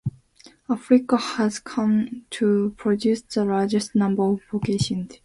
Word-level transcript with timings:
Africa 0.67 1.15
has 1.15 1.59
come 1.59 2.25
to 2.31 2.73
produce 2.75 3.21
the 3.21 3.45
largest 3.45 3.93
number 3.93 4.23
of 4.23 4.41
vocations. 4.51 5.17